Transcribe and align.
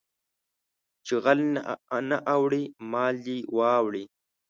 چې 1.05 1.13
غل 1.23 1.39
نه 2.09 2.17
اوړي 2.35 2.63
مال 2.91 3.15
دې 3.25 3.37
واوړي 3.57 4.05